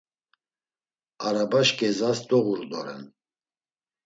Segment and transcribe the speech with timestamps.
[1.27, 3.03] Arabaş k̆ezas doğurudoren.